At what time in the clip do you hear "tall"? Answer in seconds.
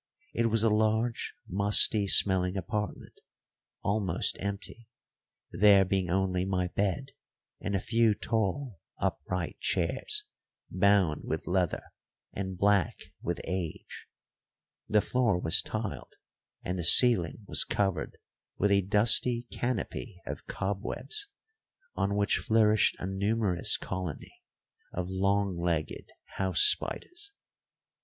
8.15-8.79